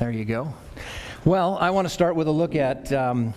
[0.00, 0.52] There you go.
[1.24, 3.32] Well, I want to start with a look at um,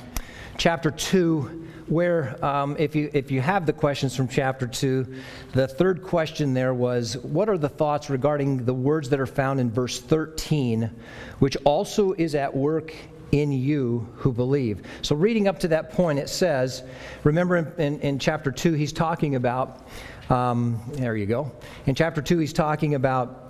[0.57, 5.05] chapter 2, where, um, if, you, if you have the questions from chapter 2,
[5.51, 9.59] the third question there was What are the thoughts regarding the words that are found
[9.59, 10.89] in verse 13,
[11.37, 12.91] which also is at work
[13.31, 14.81] in you who believe?
[15.03, 16.81] So, reading up to that point, it says,
[17.23, 19.87] remember in, in, in chapter 2, he's talking about,
[20.31, 21.51] um, there you go.
[21.85, 23.46] In chapter 2, he's talking about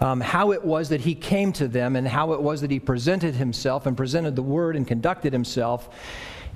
[0.00, 2.78] um, how it was that he came to them and how it was that he
[2.80, 5.88] presented himself and presented the word and conducted himself.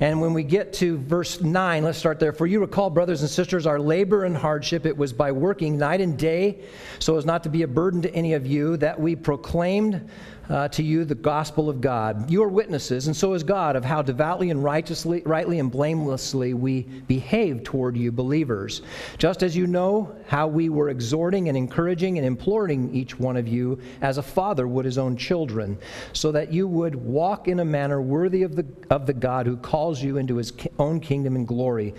[0.01, 2.33] And when we get to verse 9, let's start there.
[2.33, 6.01] For you recall, brothers and sisters, our labor and hardship, it was by working night
[6.01, 6.61] and day,
[7.01, 10.09] so as not to be a burden to any of you, that we proclaimed
[10.49, 12.31] uh, to you the gospel of God.
[12.31, 16.55] You are witnesses, and so is God, of how devoutly and righteously, rightly and blamelessly
[16.55, 18.83] we behave toward you believers.
[19.19, 23.47] Just as you know how we were exhorting and encouraging and imploring each one of
[23.47, 25.79] you as a father would his own children,
[26.13, 29.57] so that you would walk in a manner worthy of the, of the God who
[29.57, 31.95] calls you into his own kingdom and glory.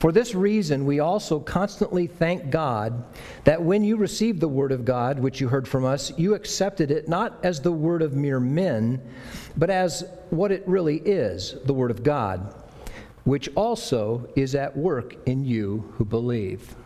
[0.00, 3.04] For this reason, we also constantly thank God
[3.42, 6.92] that when you received the word of God, which you heard from us, you accepted
[6.92, 9.02] it not as the word of mere men,
[9.56, 12.54] but as what it really is the word of God,
[13.24, 16.76] which also is at work in you who believe.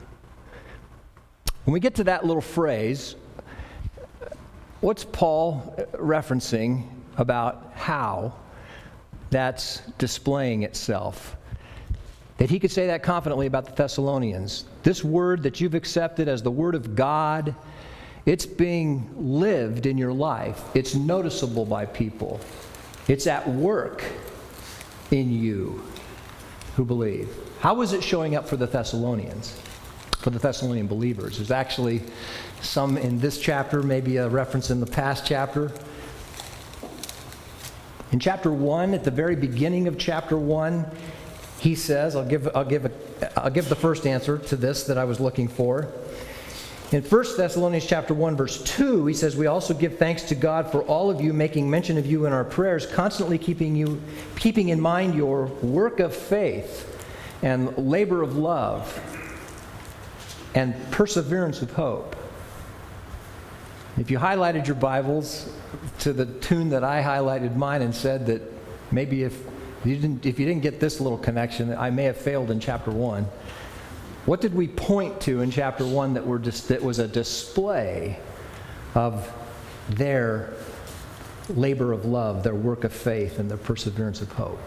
[1.64, 3.14] When we get to that little phrase,
[4.80, 6.88] what's Paul referencing
[7.18, 8.32] about how
[9.28, 11.36] that's displaying itself?
[12.38, 14.64] That he could say that confidently about the Thessalonians.
[14.82, 17.54] This word that you've accepted as the word of God,
[18.26, 20.62] it's being lived in your life.
[20.74, 22.40] It's noticeable by people.
[23.08, 24.02] It's at work
[25.10, 25.82] in you
[26.76, 27.28] who believe.
[27.60, 29.60] How was it showing up for the Thessalonians?
[30.18, 31.36] For the Thessalonian believers.
[31.36, 32.02] There's actually
[32.60, 35.72] some in this chapter, maybe a reference in the past chapter.
[38.12, 40.86] In chapter 1, at the very beginning of chapter 1,
[41.62, 44.98] he says, I'll give, I'll give, a, I'll give the first answer to this that
[44.98, 45.86] I was looking for.
[46.90, 50.72] In 1 Thessalonians chapter 1 verse 2, he says, "We also give thanks to God
[50.72, 54.02] for all of you making mention of you in our prayers, constantly keeping you
[54.34, 57.00] keeping in mind your work of faith
[57.42, 59.00] and labor of love
[60.56, 62.16] and perseverance of hope."
[63.98, 65.48] If you highlighted your Bibles
[66.00, 68.42] to the tune that I highlighted mine and said that
[68.90, 69.51] maybe if
[69.86, 72.90] you didn't, if you didn't get this little connection, I may have failed in chapter
[72.90, 73.26] 1.
[74.24, 78.18] What did we point to in chapter 1 that, were just, that was a display
[78.94, 79.32] of
[79.88, 80.52] their
[81.48, 84.60] labor of love, their work of faith, and their perseverance of hope?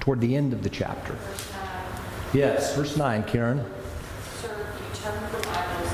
[0.00, 1.16] Toward the end of the chapter.
[2.32, 3.64] Yes, verse 9, Karen.
[4.40, 5.92] Sir, you turn from idols,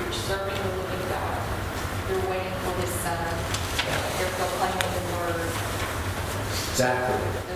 [0.00, 1.42] you're serving the living God,
[2.08, 3.18] you're waiting for his son,
[4.20, 5.50] you're proclaiming the word.
[6.74, 7.52] Exactly.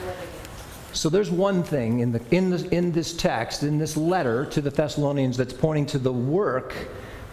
[0.92, 4.60] So there's one thing in, the, in, this, in this text, in this letter to
[4.60, 6.72] the Thessalonians, that's pointing to the work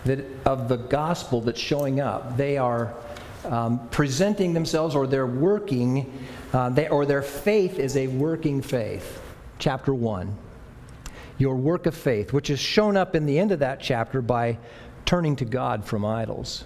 [0.05, 2.37] that, of the gospel that's showing up.
[2.37, 2.95] They are
[3.43, 6.11] um, presenting themselves, or they're working,
[6.53, 9.21] uh, they, or their faith is a working faith.
[9.59, 10.35] Chapter 1.
[11.37, 14.57] Your work of faith, which is shown up in the end of that chapter by
[15.05, 16.65] turning to God from idols.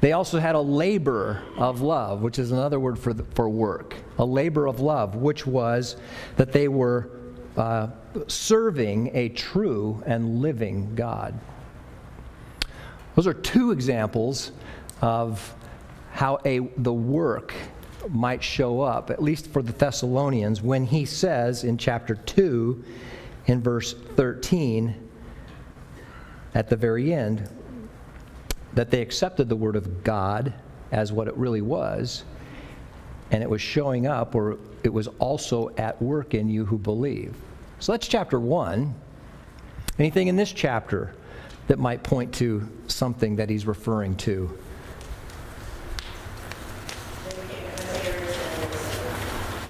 [0.00, 3.94] They also had a labor of love, which is another word for, the, for work.
[4.18, 5.96] A labor of love, which was
[6.36, 7.10] that they were
[7.56, 7.88] uh,
[8.26, 11.38] serving a true and living God.
[13.14, 14.52] Those are two examples
[15.00, 15.54] of
[16.12, 17.52] how a, the work
[18.08, 22.84] might show up, at least for the Thessalonians, when he says in chapter 2,
[23.46, 25.08] in verse 13,
[26.54, 27.48] at the very end,
[28.74, 30.52] that they accepted the Word of God
[30.90, 32.24] as what it really was,
[33.30, 37.34] and it was showing up, or it was also at work in you who believe.
[37.78, 38.94] So that's chapter 1.
[39.98, 41.14] Anything in this chapter
[41.68, 44.58] that might point to something that he's referring to?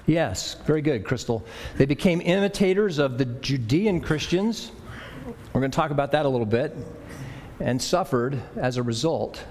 [0.06, 1.47] Yes, very good, Crystal.
[1.77, 4.73] They became imitators of the Judean Christians.
[5.53, 6.77] We're going to talk about that a little bit.
[7.62, 9.43] And suffered as a result.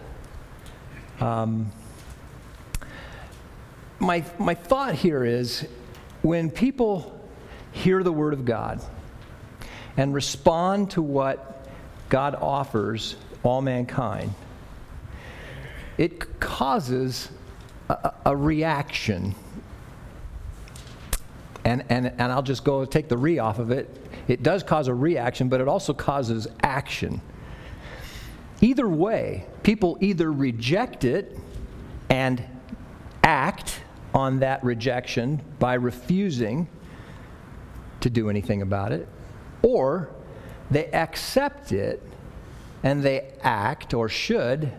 [1.19, 1.71] Um,
[3.99, 5.65] my, my thought here is
[6.21, 7.19] when people
[7.71, 8.81] hear the Word of God
[9.95, 11.67] and respond to what
[12.09, 14.33] God offers all mankind,
[15.97, 17.29] it causes
[17.89, 19.35] a, a reaction
[21.63, 23.89] and, and, and I'll just go take the re off of it.
[24.27, 27.21] It does cause a reaction, but it also causes action.
[28.61, 31.37] Either way, people either reject it
[32.09, 32.43] and
[33.23, 33.81] act
[34.13, 36.67] on that rejection by refusing
[38.01, 39.07] to do anything about it,
[39.63, 40.09] or
[40.69, 42.01] they accept it
[42.83, 44.71] and they act or should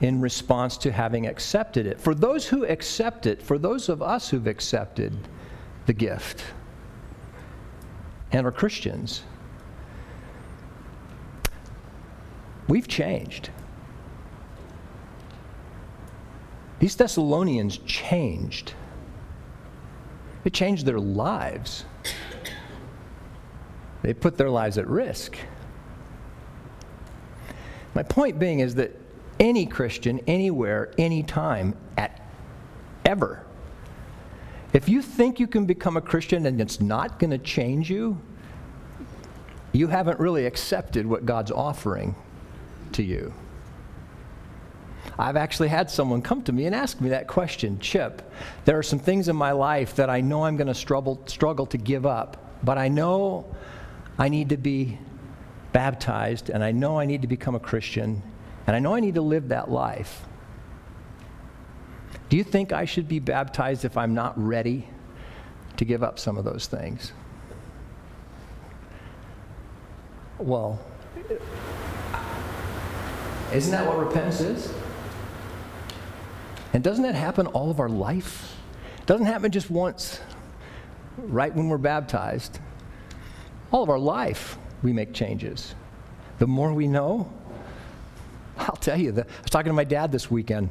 [0.00, 2.00] in response to having accepted it.
[2.00, 5.16] For those who accept it, for those of us who've accepted
[5.86, 6.44] the gift
[8.30, 9.22] and are Christians,
[12.68, 13.50] we've changed.
[16.78, 18.74] These Thessalonians changed.
[20.44, 21.84] It changed their lives.
[24.02, 25.36] They put their lives at risk.
[27.94, 28.94] My point being is that
[29.40, 32.20] any Christian, anywhere, anytime, at
[33.04, 33.44] ever,
[34.72, 38.20] if you think you can become a Christian and it's not going to change you,
[39.72, 42.14] you haven't really accepted what God's offering
[42.94, 43.32] to you.
[45.18, 48.30] I've actually had someone come to me and ask me that question Chip,
[48.64, 51.66] there are some things in my life that I know I'm going to struggle, struggle
[51.66, 53.54] to give up, but I know
[54.18, 54.98] I need to be
[55.72, 58.22] baptized and I know I need to become a Christian
[58.66, 60.24] and I know I need to live that life.
[62.28, 64.88] Do you think I should be baptized if I'm not ready
[65.78, 67.12] to give up some of those things?
[70.38, 70.78] Well,
[73.52, 74.72] isn't that what repentance is?
[76.72, 78.56] And doesn't that happen all of our life?
[78.98, 80.20] It doesn't happen just once,
[81.16, 82.58] right when we're baptized.
[83.72, 85.74] All of our life, we make changes.
[86.38, 87.32] The more we know,
[88.58, 90.68] I'll tell you, the, I was talking to my dad this weekend,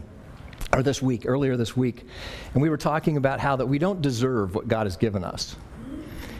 [0.73, 2.06] or this week, earlier this week,
[2.53, 5.56] and we were talking about how that we don't deserve what God has given us.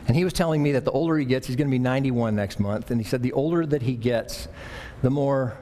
[0.08, 2.36] And he was telling me that the older he gets, he's going to be 91
[2.36, 4.48] next month, and he said the older that he gets,
[5.02, 5.58] the more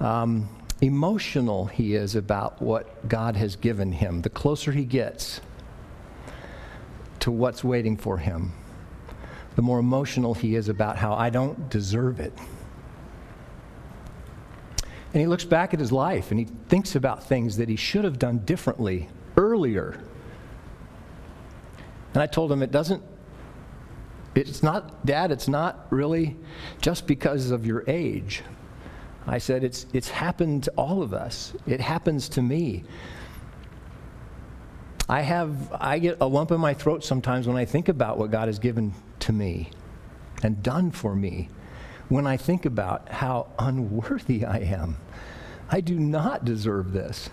[0.00, 0.48] um,
[0.80, 5.40] emotional he is about what God has given him, the closer he gets
[7.20, 8.52] to what's waiting for him,
[9.56, 12.32] the more emotional he is about how I don't deserve it.
[15.12, 18.04] And he looks back at his life and he thinks about things that he should
[18.04, 20.00] have done differently earlier.
[22.14, 23.02] And I told him, it doesn't,
[24.34, 26.36] it's not, Dad, it's not really
[26.80, 28.42] just because of your age.
[29.26, 31.52] I said, it's, it's happened to all of us.
[31.66, 32.84] It happens to me.
[35.08, 38.30] I have, I get a lump in my throat sometimes when I think about what
[38.30, 39.70] God has given to me
[40.42, 41.48] and done for me.
[42.08, 44.96] When I think about how unworthy I am,
[45.68, 47.30] I do not deserve this.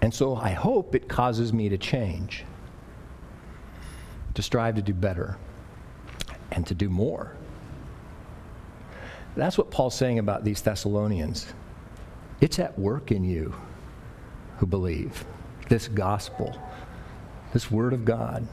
[0.00, 2.44] And so I hope it causes me to change,
[4.34, 5.36] to strive to do better,
[6.50, 7.36] and to do more.
[9.34, 11.46] That's what Paul's saying about these Thessalonians.
[12.40, 13.54] It's at work in you
[14.58, 15.24] who believe
[15.68, 16.56] this gospel,
[17.52, 18.46] this word of God.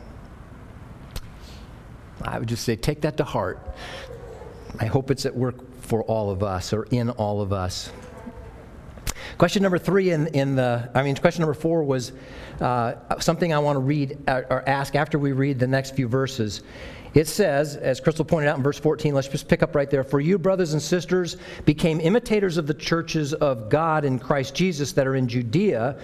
[2.22, 3.60] I would just say, take that to heart.
[4.80, 7.92] I hope it's at work for all of us or in all of us.
[9.38, 12.12] Question number three in, in the, I mean, question number four was
[12.60, 16.62] uh, something I want to read or ask after we read the next few verses.
[17.14, 20.04] It says, as Crystal pointed out in verse 14, let's just pick up right there.
[20.04, 24.92] For you, brothers and sisters, became imitators of the churches of God in Christ Jesus
[24.94, 25.98] that are in Judea.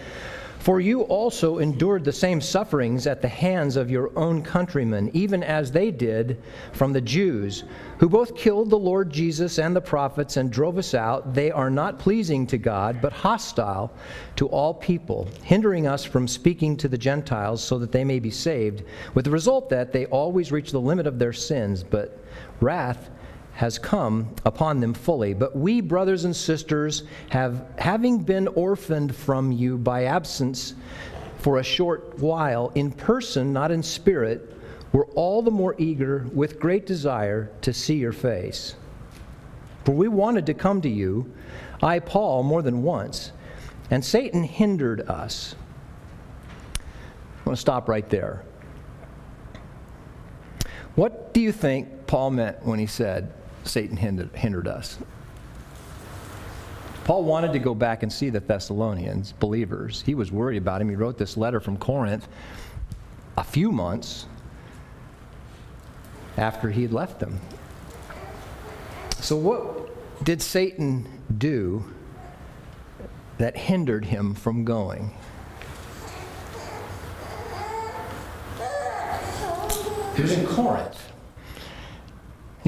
[0.65, 5.43] For you also endured the same sufferings at the hands of your own countrymen, even
[5.43, 6.41] as they did
[6.73, 7.65] from the Jews,
[7.99, 11.35] who both killed the Lord Jesus and the prophets and drove us out.
[11.35, 13.93] They are not pleasing to God, but hostile
[14.37, 18.31] to all people, hindering us from speaking to the Gentiles so that they may be
[18.31, 18.81] saved,
[19.13, 22.17] with the result that they always reach the limit of their sins, but
[22.59, 23.11] wrath
[23.55, 25.33] has come upon them fully.
[25.33, 30.75] But we, brothers and sisters, have, having been orphaned from you by absence
[31.37, 34.53] for a short while, in person, not in spirit,
[34.91, 38.75] were all the more eager with great desire to see your face.
[39.85, 41.33] For we wanted to come to you,
[41.81, 43.31] I, Paul, more than once,
[43.89, 45.55] and Satan hindered us.
[46.75, 48.43] I want to stop right there.
[50.95, 53.31] What do you think Paul meant when he said,
[53.65, 54.97] Satan hindered, hindered us.
[57.03, 60.01] Paul wanted to go back and see the Thessalonians, believers.
[60.05, 60.89] He was worried about him.
[60.89, 62.27] He wrote this letter from Corinth
[63.37, 64.25] a few months
[66.37, 67.39] after he had left them.
[69.19, 71.07] So, what did Satan
[71.37, 71.85] do
[73.37, 75.13] that hindered him from going?
[80.15, 81.11] He was in Corinth.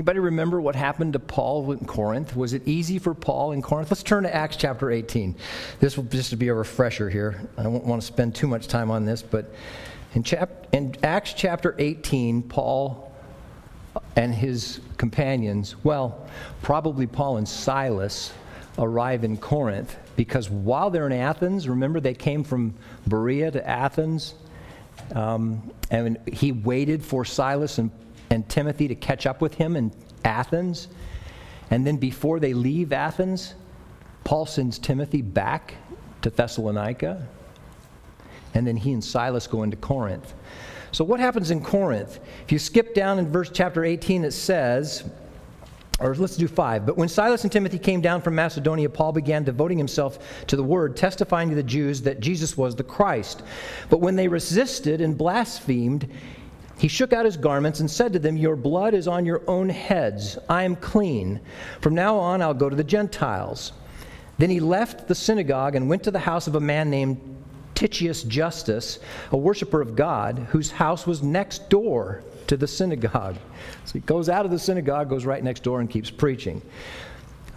[0.08, 2.34] Anybody remember what happened to Paul in Corinth?
[2.34, 3.92] Was it easy for Paul in Corinth?
[3.92, 5.36] Let's turn to Acts chapter 18.
[5.82, 7.42] This will just be a refresher here.
[7.58, 9.54] I don't want to spend too much time on this, but
[10.14, 13.12] in, chap- in Acts chapter 18, Paul
[14.16, 16.26] and his companions, well,
[16.62, 18.32] probably Paul and Silas,
[18.78, 22.74] arrive in Corinth because while they're in Athens, remember they came from
[23.08, 24.36] Berea to Athens,
[25.14, 27.92] um, and he waited for Silas and,
[28.30, 29.92] and Timothy to catch up with him in
[30.26, 30.88] Athens.
[31.70, 33.56] And then before they leave Athens,
[34.24, 35.76] Paul sends Timothy back
[36.22, 37.28] to Thessalonica.
[38.54, 40.34] And then he and Silas go into Corinth.
[40.92, 42.20] So, what happens in Corinth?
[42.44, 45.04] If you skip down in verse chapter 18, it says,
[46.00, 46.86] or let's do five.
[46.86, 50.64] But when Silas and Timothy came down from Macedonia, Paul began devoting himself to the
[50.64, 53.42] word, testifying to the Jews that Jesus was the Christ.
[53.90, 56.08] But when they resisted and blasphemed,
[56.78, 59.70] he shook out his garments and said to them, Your blood is on your own
[59.70, 60.38] heads.
[60.48, 61.40] I am clean.
[61.82, 63.74] From now on, I'll go to the Gentiles.
[64.38, 67.20] Then he left the synagogue and went to the house of a man named
[67.74, 69.00] Titius Justus,
[69.32, 73.36] a worshiper of God, whose house was next door to the synagogue.
[73.86, 76.62] So he goes out of the synagogue, goes right next door, and keeps preaching.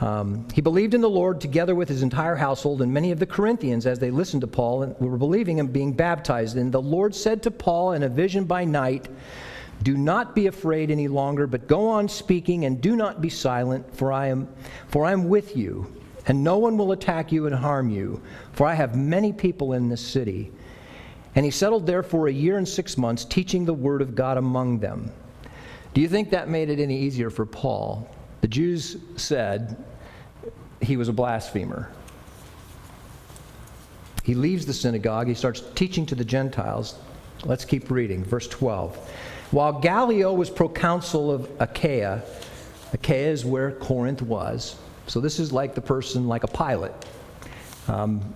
[0.00, 3.26] Um, he believed in the Lord together with his entire household, and many of the
[3.26, 6.56] Corinthians, as they listened to Paul, and were believing and being baptized.
[6.56, 9.08] And the Lord said to Paul in a vision by night,
[9.82, 13.94] Do not be afraid any longer, but go on speaking, and do not be silent,
[13.94, 14.48] for I am,
[14.88, 15.94] for I am with you,
[16.26, 19.90] and no one will attack you and harm you, for I have many people in
[19.90, 20.50] this city.
[21.34, 24.38] And he settled there for a year and six months, teaching the word of God
[24.38, 25.12] among them.
[25.92, 28.08] Do you think that made it any easier for Paul?
[28.40, 29.76] The Jews said
[30.80, 31.90] he was a blasphemer.
[34.22, 36.96] He leaves the synagogue, he starts teaching to the Gentiles.
[37.44, 38.22] Let's keep reading.
[38.22, 38.96] Verse 12.
[39.50, 42.22] While Gallio was proconsul of Achaia,
[42.92, 44.76] Achaia is where Corinth was.
[45.06, 46.92] So this is like the person, like a Pilate.
[47.88, 48.34] Um,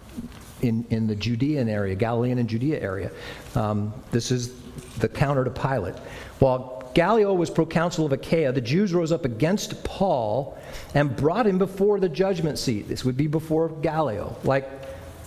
[0.62, 3.10] in, in the Judean area, Galilean and Judea area.
[3.54, 4.54] Um, this is
[4.98, 5.96] the counter to Pilate.
[6.38, 10.56] While Gallio was proconsul of Achaia, the Jews rose up against Paul
[10.94, 12.88] and brought him before the judgment seat.
[12.88, 14.68] This would be before Gallio, like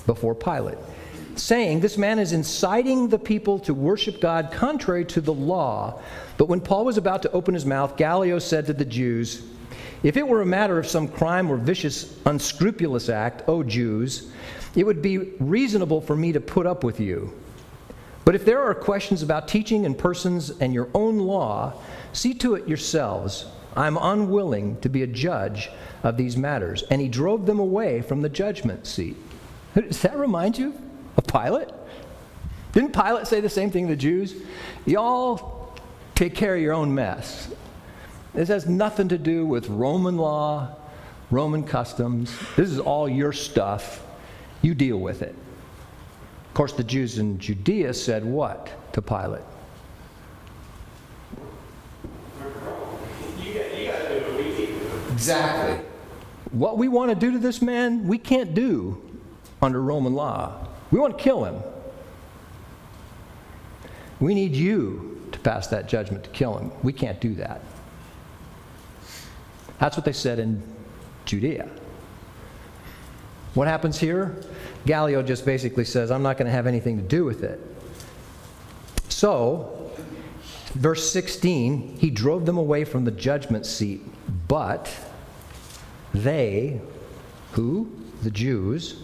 [0.05, 0.77] before Pilate,
[1.35, 6.01] saying, This man is inciting the people to worship God contrary to the law.
[6.37, 9.43] But when Paul was about to open his mouth, Gallio said to the Jews,
[10.03, 14.31] If it were a matter of some crime or vicious, unscrupulous act, O Jews,
[14.73, 17.33] it would be reasonable for me to put up with you.
[18.27, 21.81] But if there are questions about teaching and persons and your own law,
[22.11, 23.45] see to it yourselves.
[23.73, 25.69] I'm unwilling to be a judge
[26.03, 26.83] of these matters.
[26.91, 29.15] And he drove them away from the judgment seat.
[29.75, 30.73] Does that remind you
[31.15, 31.69] of Pilate?
[32.73, 34.35] Didn't Pilate say the same thing to the Jews?
[34.85, 35.73] Y'all
[36.13, 37.49] take care of your own mess.
[38.33, 40.75] This has nothing to do with Roman law,
[41.31, 42.37] Roman customs.
[42.57, 44.05] This is all your stuff.
[44.61, 45.33] You deal with it.
[46.57, 49.43] Of course, the Jews in Judea said what to Pilate?
[55.11, 55.85] Exactly.
[56.49, 58.99] What we want to do to this man, we can't do
[59.61, 60.67] under Roman law.
[60.89, 61.61] We want to kill him.
[64.19, 66.71] We need you to pass that judgment to kill him.
[66.81, 67.61] We can't do that.
[69.77, 70.63] That's what they said in
[71.25, 71.69] Judea.
[73.57, 74.35] What happens here?
[74.85, 77.59] Gallio just basically says, I'm not going to have anything to do with it.
[79.09, 79.91] So,
[80.75, 84.01] verse 16, he drove them away from the judgment seat,
[84.47, 84.95] but
[86.13, 86.79] they,
[87.53, 87.91] who?
[88.21, 89.01] The Jews,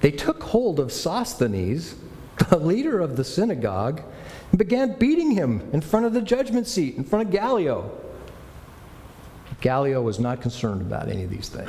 [0.00, 1.96] they took hold of Sosthenes,
[2.50, 4.00] the leader of the synagogue,
[4.52, 8.00] and began beating him in front of the judgment seat, in front of Gallio.
[9.60, 11.68] Gallio was not concerned about any of these things.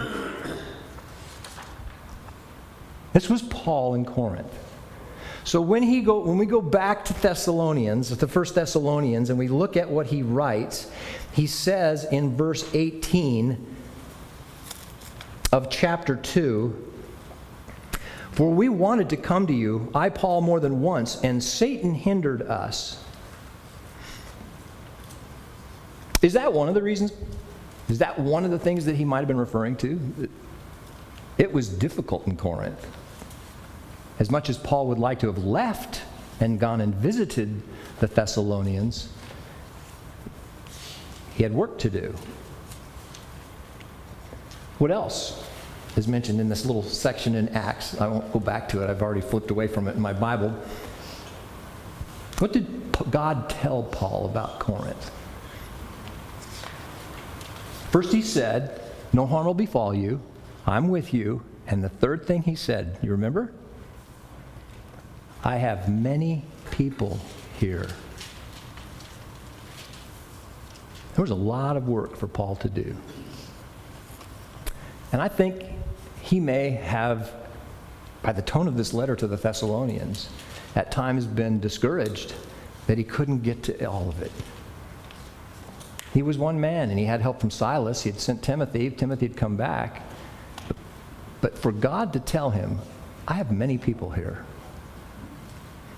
[3.15, 4.53] This was Paul in Corinth.
[5.45, 9.48] So when, he go, when we go back to Thessalonians, the first Thessalonians, and we
[9.48, 10.91] look at what he writes,
[11.31, 13.65] he says in verse 18
[15.53, 16.91] of chapter 2
[18.34, 22.41] For we wanted to come to you, I, Paul, more than once, and Satan hindered
[22.41, 23.01] us.
[26.22, 27.13] Is that one of the reasons?
[27.88, 30.29] Is that one of the things that he might have been referring to?
[31.38, 32.86] It was difficult in Corinth.
[34.19, 36.01] As much as Paul would like to have left
[36.39, 37.62] and gone and visited
[38.00, 39.10] the Thessalonians,
[41.36, 42.15] he had work to do.
[44.79, 45.43] What else
[45.95, 48.00] is mentioned in this little section in Acts?
[48.00, 50.50] I won't go back to it, I've already flipped away from it in my Bible.
[52.39, 52.67] What did
[53.12, 55.12] God tell Paul about Corinth?
[57.91, 58.81] First, he said,
[59.13, 60.22] No harm will befall you.
[60.67, 61.43] I'm with you.
[61.67, 63.53] And the third thing he said, you remember?
[65.45, 67.19] I have many people
[67.59, 67.87] here.
[71.13, 72.95] There was a lot of work for Paul to do.
[75.11, 75.65] And I think
[76.21, 77.31] he may have,
[78.23, 80.29] by the tone of this letter to the Thessalonians,
[80.75, 82.33] at times been discouraged
[82.87, 84.31] that he couldn't get to all of it.
[86.11, 88.01] He was one man and he had help from Silas.
[88.01, 88.89] He had sent Timothy.
[88.89, 90.01] Timothy had come back.
[91.39, 92.79] But for God to tell him,
[93.27, 94.43] I have many people here.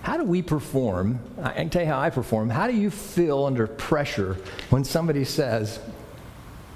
[0.08, 1.20] How do we perform?
[1.44, 2.50] I can tell you how I perform.
[2.50, 4.38] How do you feel under pressure
[4.70, 5.82] when somebody says,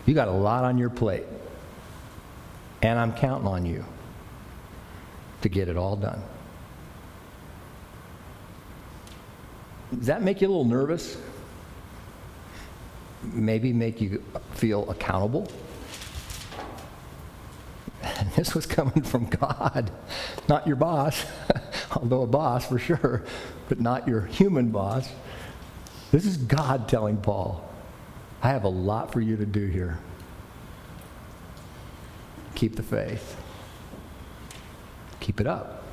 [0.06, 1.24] You got a lot on your plate,
[2.82, 3.86] and I'm counting on you
[5.44, 6.22] to get it all done?
[9.98, 11.16] Does that make you a little nervous?
[13.24, 14.22] Maybe make you
[14.56, 15.50] feel accountable?
[18.36, 19.92] This was coming from God,
[20.48, 21.26] not your boss,
[21.96, 23.24] although a boss for sure,
[23.68, 25.10] but not your human boss.
[26.12, 27.70] This is God telling Paul,
[28.42, 30.00] I have a lot for you to do here.
[32.56, 33.36] Keep the faith,
[35.20, 35.84] keep it up.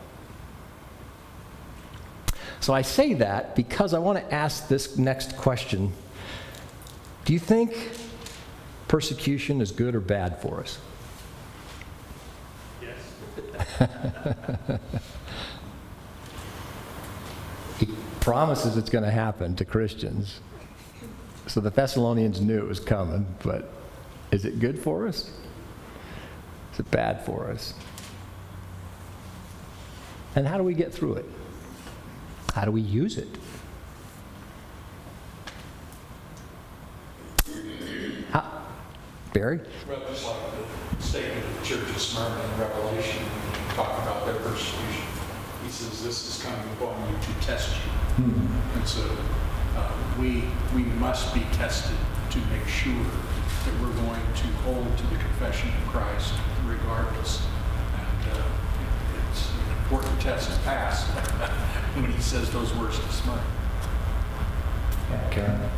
[2.61, 5.92] So I say that because I want to ask this next question
[7.25, 7.90] Do you think
[8.87, 10.78] persecution is good or bad for us?
[17.78, 17.87] He
[18.20, 20.40] promises it's going to happen to Christians.
[21.47, 23.70] So the Thessalonians knew it was coming, but
[24.30, 25.30] is it good for us?
[26.73, 27.75] Is it bad for us?
[30.37, 31.25] And how do we get through it?
[32.54, 33.28] How do we use it?
[38.30, 38.62] How,
[39.32, 39.61] Barry?
[39.88, 40.37] Well, just like
[40.97, 43.23] the statement of the church of Smyrna in Revelation,
[43.78, 45.06] talking about their persecution.
[45.62, 48.25] He says, this is coming upon you to test you.
[48.75, 49.08] And so
[49.76, 50.43] uh, we,
[50.75, 51.97] we must be tested
[52.30, 53.04] to make sure
[53.64, 56.34] that we're going to hold to the confession of Christ
[56.67, 57.47] regardless.
[57.95, 58.43] And uh,
[59.30, 61.04] it's an important test to pass
[61.95, 63.45] when he says those words to Smyrna.
[65.08, 65.71] Yeah, Karen.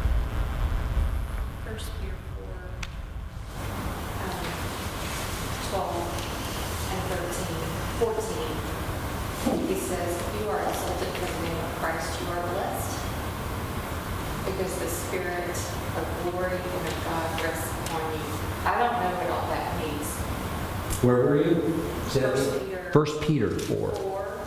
[8.31, 9.67] 16.
[9.67, 12.99] He says, You are exalted in the name of Christ, you are blessed,
[14.47, 15.51] because the Spirit
[15.97, 18.21] of glory and of God rests upon you.
[18.65, 20.09] I don't know what all that means.
[21.03, 21.55] Where were you?
[22.11, 23.91] First Peter, First Peter 4.
[23.91, 24.41] 4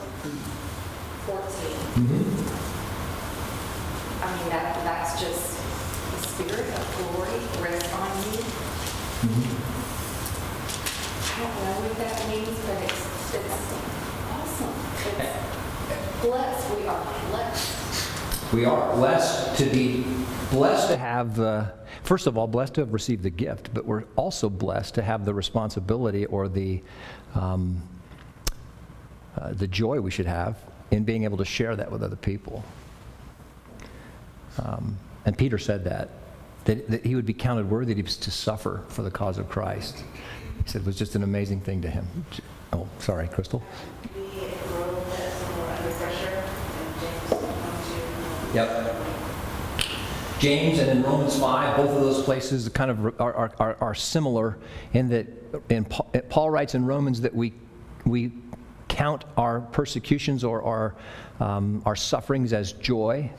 [1.25, 1.43] 14.
[2.03, 2.63] Mm-hmm.
[4.23, 5.57] I mean, that, that's just
[6.11, 8.39] the Spirit of glory rests on you.
[9.23, 9.73] Mm-hmm.
[11.33, 13.73] I don't know what that means, but it's it's
[14.31, 14.73] awesome.
[16.21, 18.53] Blessed, we are blessed.
[18.53, 20.05] We are blessed to be
[20.51, 24.03] blessed to have the, first of all, blessed to have received the gift, but we're
[24.15, 26.83] also blessed to have the responsibility or the,
[27.33, 27.81] um,
[29.37, 30.57] uh, the joy we should have
[30.91, 32.63] in being able to share that with other people.
[34.59, 36.09] Um, and Peter said that,
[36.65, 40.03] that, that he would be counted worthy to suffer for the cause of Christ.
[40.63, 42.07] He said it was just an amazing thing to him.
[42.73, 43.61] Oh, sorry, Crystal.
[48.55, 48.95] Yep.
[50.39, 53.95] James and in Romans 5, both of those places kind of are, are, are, are
[53.95, 54.57] similar
[54.93, 55.27] in that
[55.69, 57.53] in Paul, Paul writes in Romans that we,
[58.05, 58.31] we
[58.87, 60.95] count our persecutions or our,
[61.39, 63.29] um, our sufferings as joy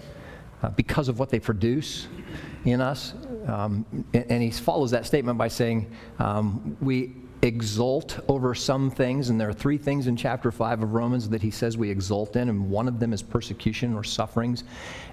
[0.62, 2.07] uh, because of what they produce
[2.64, 3.14] in us.
[3.49, 9.28] Um, and, and he follows that statement by saying, um, we exult over some things,
[9.28, 12.37] and there are three things in chapter 5 of Romans that he says we exult
[12.37, 14.64] in, and one of them is persecution or sufferings.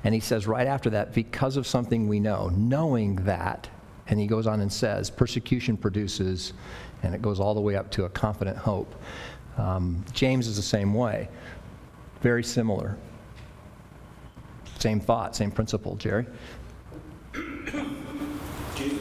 [0.05, 3.69] And he says right after that, because of something we know, knowing that,
[4.07, 6.53] and he goes on and says, persecution produces,
[7.03, 8.95] and it goes all the way up to a confident hope.
[9.57, 11.27] Um, James is the same way,
[12.21, 12.97] very similar.
[14.79, 16.25] Same thought, same principle, Jerry.
[17.33, 18.99] Excuse me.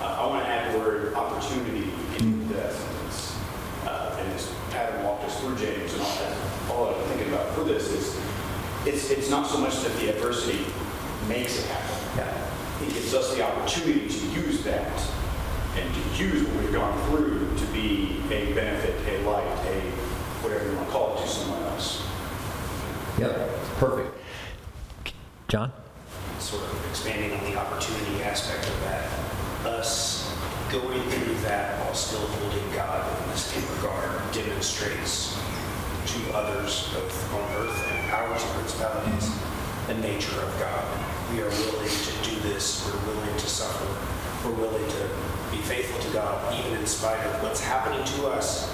[0.00, 3.38] Uh, I want to add the word opportunity in that sentence.
[3.84, 7.48] Uh, And as Adam walked us through James, and all that, all I'm thinking about
[7.54, 8.20] for this is,
[9.04, 10.64] it's, it's not so much that the adversity
[11.28, 12.18] makes it happen.
[12.18, 12.86] Yeah.
[12.86, 15.02] It gives us the opportunity to use that
[15.76, 19.80] and to use what we've gone through to be a benefit, a light, a
[20.42, 22.06] whatever you want to call it, to someone else.
[23.18, 24.16] Yep, perfect.
[25.48, 25.72] John?
[26.38, 29.10] sort of expanding on the opportunity aspect of that,
[29.64, 30.30] us
[30.70, 35.34] going through that while still holding God in the same regard demonstrates
[36.14, 39.36] to others, both on earth and powers and principalities,
[39.88, 40.84] the nature of God.
[41.32, 42.86] We are willing to do this.
[42.86, 44.46] We're willing to suffer.
[44.46, 45.08] We're willing to
[45.50, 48.72] be faithful to God, even in spite of what's happening to us,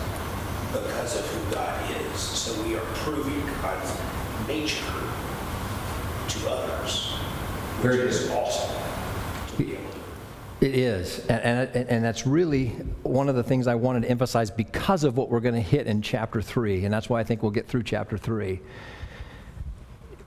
[0.73, 2.21] because of who God is.
[2.21, 3.97] So we are proving God's
[4.47, 4.85] nature
[6.29, 7.13] to others,
[7.81, 8.77] which Very is awesome
[9.49, 9.99] to be able to.
[10.61, 12.69] It is, and, and, and that's really
[13.03, 15.87] one of the things I wanted to emphasize because of what we're going to hit
[15.87, 18.61] in chapter three, and that's why I think we'll get through chapter three.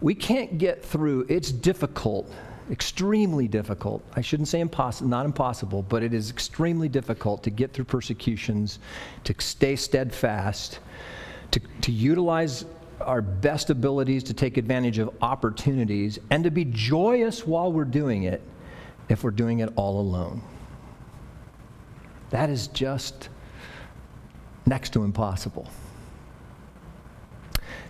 [0.01, 2.33] We can't get through, it's difficult,
[2.71, 4.03] extremely difficult.
[4.15, 8.79] I shouldn't say impossible, not impossible, but it is extremely difficult to get through persecutions,
[9.25, 10.79] to stay steadfast,
[11.51, 12.65] to, to utilize
[13.01, 18.23] our best abilities to take advantage of opportunities, and to be joyous while we're doing
[18.23, 18.41] it
[19.13, 20.41] if we're doing it all alone.
[22.31, 23.29] That is just
[24.65, 25.69] next to impossible.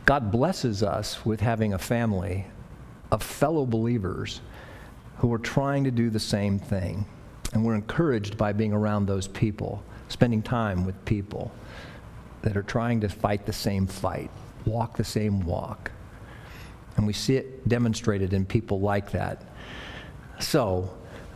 [0.05, 2.45] God blesses us with having a family
[3.09, 4.41] of fellow believers
[5.17, 7.05] who are trying to do the same thing.
[7.53, 11.53] And we're encouraged by being around those people, spending time with people
[12.41, 14.29] that are trying to fight the same fight,
[14.65, 15.89] walk the same walk.
[16.97, 19.45] And we see it demonstrated in people like that.
[20.41, 20.91] So,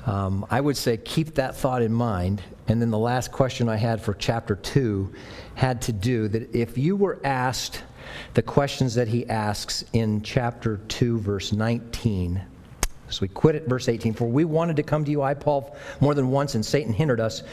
[0.07, 2.41] um, I would say keep that thought in mind.
[2.69, 5.13] And then the last question I had for chapter 2
[5.55, 7.83] had to do that if you were asked
[8.33, 12.41] the questions that he asks in chapter 2, verse 19.
[13.09, 14.13] So we quit at verse 18.
[14.13, 17.19] For we wanted to come to you, I, Paul, more than once, and Satan hindered
[17.19, 17.43] us.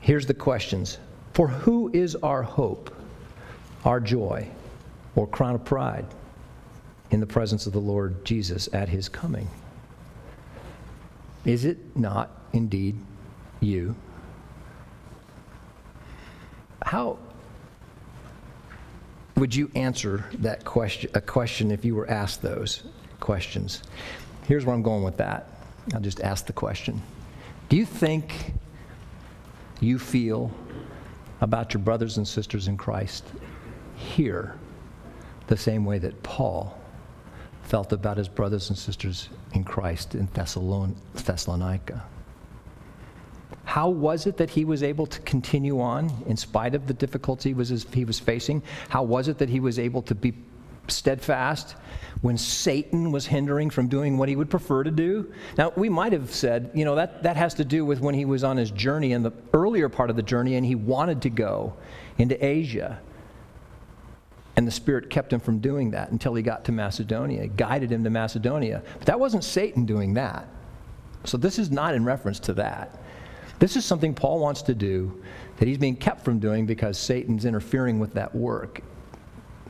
[0.00, 0.96] Here's the questions
[1.34, 2.94] For who is our hope,
[3.84, 4.48] our joy,
[5.16, 6.06] or crown of pride
[7.10, 9.48] in the presence of the Lord Jesus at his coming?
[11.48, 12.94] Is it not indeed
[13.60, 13.96] you?
[16.82, 17.18] How
[19.34, 22.82] would you answer that question, a question if you were asked those
[23.18, 23.82] questions?
[24.46, 25.48] Here's where I'm going with that.
[25.94, 27.00] I'll just ask the question.
[27.70, 28.52] Do you think
[29.80, 30.50] you feel
[31.40, 33.24] about your brothers and sisters in Christ
[33.96, 34.54] here
[35.46, 36.78] the same way that Paul
[37.68, 42.02] felt about his brothers and sisters in Christ in Thessalon- Thessalonica?
[43.64, 47.52] How was it that he was able to continue on in spite of the difficulty
[47.52, 48.62] was he was facing?
[48.88, 50.32] How was it that he was able to be
[50.88, 51.76] steadfast
[52.22, 55.30] when Satan was hindering from doing what he would prefer to do?
[55.58, 58.24] Now, we might have said, you know, that, that has to do with when he
[58.24, 61.30] was on his journey in the earlier part of the journey and he wanted to
[61.30, 61.74] go
[62.16, 62.98] into Asia.
[64.58, 68.02] And the Spirit kept him from doing that until he got to Macedonia, guided him
[68.02, 68.82] to Macedonia.
[68.98, 70.48] But that wasn't Satan doing that.
[71.22, 73.00] So this is not in reference to that.
[73.60, 75.22] This is something Paul wants to do
[75.58, 78.82] that he's being kept from doing because Satan's interfering with that work.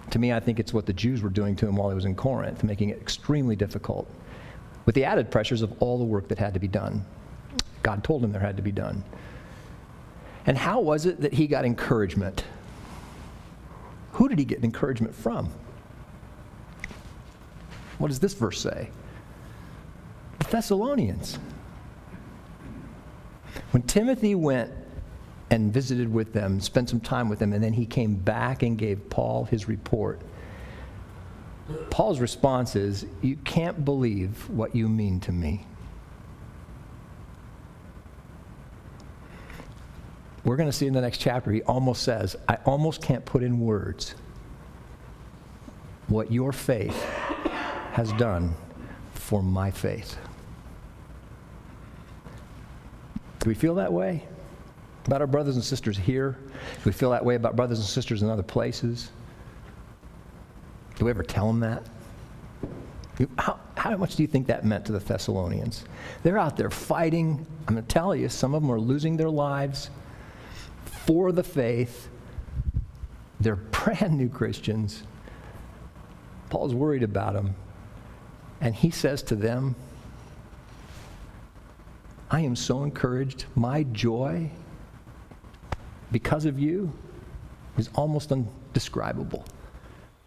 [0.08, 2.06] To me, I think it's what the Jews were doing to him while he was
[2.06, 4.10] in Corinth, making it extremely difficult
[4.86, 7.04] with the added pressures of all the work that had to be done.
[7.82, 9.04] God told him there had to be done.
[10.46, 12.44] And how was it that he got encouragement?
[14.18, 15.48] Who did he get encouragement from?
[17.98, 18.90] What does this verse say?
[20.40, 21.38] The Thessalonians.
[23.70, 24.72] When Timothy went
[25.50, 28.76] and visited with them, spent some time with them, and then he came back and
[28.76, 30.20] gave Paul his report,
[31.90, 35.64] Paul's response is, You can't believe what you mean to me.
[40.48, 43.42] We're going to see in the next chapter, he almost says, I almost can't put
[43.42, 44.14] in words
[46.06, 47.04] what your faith
[47.92, 48.54] has done
[49.12, 50.16] for my faith.
[53.40, 54.26] Do we feel that way
[55.04, 56.38] about our brothers and sisters here?
[56.76, 59.10] Do we feel that way about brothers and sisters in other places?
[60.96, 61.82] Do we ever tell them that?
[63.36, 65.84] How, how much do you think that meant to the Thessalonians?
[66.22, 67.46] They're out there fighting.
[67.66, 69.90] I'm going to tell you, some of them are losing their lives
[71.08, 72.10] for the faith.
[73.40, 75.04] They're brand new Christians.
[76.50, 77.54] Paul's worried about them.
[78.60, 79.74] And he says to them,
[82.30, 83.46] I am so encouraged.
[83.54, 84.50] My joy,
[86.12, 86.92] because of you,
[87.78, 89.46] is almost indescribable.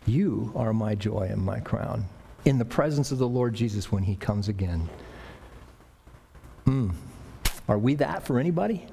[0.07, 2.05] You are my joy and my crown
[2.45, 4.89] in the presence of the Lord Jesus when he comes again.
[6.65, 6.91] Mm.
[7.67, 8.87] Are we that for anybody?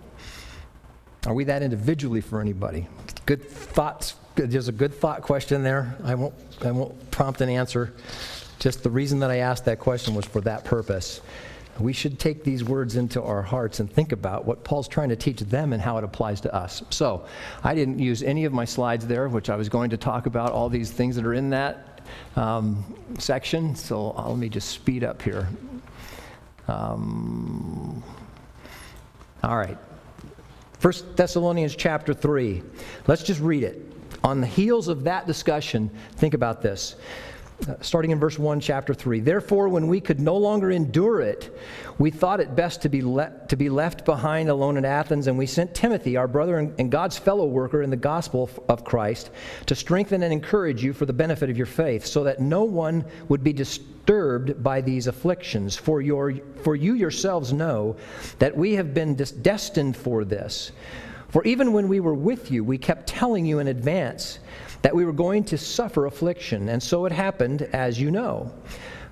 [1.28, 2.86] Are we that individually for anybody?
[3.26, 4.14] Good thoughts.
[4.34, 5.94] There's a good thought question there.
[6.02, 7.92] I won't, I won't prompt an answer.
[8.60, 11.20] Just the reason that I asked that question was for that purpose.
[11.78, 15.16] we should take these words into our hearts and think about what Paul's trying to
[15.16, 16.82] teach them and how it applies to us.
[16.88, 17.26] So,
[17.62, 20.52] I didn't use any of my slides there, which I was going to talk about
[20.52, 22.00] all these things that are in that
[22.36, 22.82] um,
[23.18, 23.76] section.
[23.76, 25.46] So, uh, let me just speed up here.
[26.68, 28.02] Um,
[29.42, 29.76] all right.
[30.78, 32.62] First Thessalonians chapter 3.
[33.06, 33.84] Let's just read it.
[34.22, 36.96] On the heels of that discussion, think about this.
[37.66, 39.18] Uh, starting in verse 1, chapter 3.
[39.18, 41.58] Therefore, when we could no longer endure it,
[41.98, 45.36] we thought it best to be, le- to be left behind alone in Athens, and
[45.36, 49.30] we sent Timothy, our brother and, and God's fellow worker in the gospel of Christ,
[49.66, 53.04] to strengthen and encourage you for the benefit of your faith, so that no one
[53.28, 55.74] would be disturbed by these afflictions.
[55.74, 57.96] For, your, for you yourselves know
[58.38, 60.70] that we have been des- destined for this.
[61.30, 64.38] For even when we were with you, we kept telling you in advance
[64.82, 68.52] that we were going to suffer affliction, and so it happened, as you know.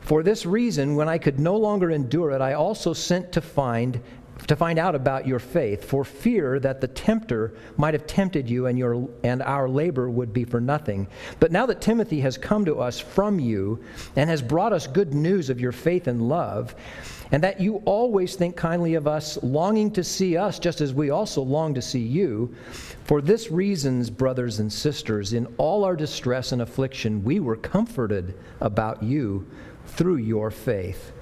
[0.00, 4.00] For this reason, when I could no longer endure it, I also sent to find
[4.46, 8.66] to find out about your faith, for fear that the tempter might have tempted you
[8.66, 11.08] and, your, and our labor would be for nothing.
[11.40, 13.82] But now that Timothy has come to us from you
[14.14, 16.74] and has brought us good news of your faith and love,
[17.32, 21.10] and that you always think kindly of us, longing to see us just as we
[21.10, 22.54] also long to see you,
[23.06, 28.34] for this reasons, brothers and sisters, in all our distress and affliction, we were comforted
[28.60, 29.48] about you
[29.86, 31.12] through your faith.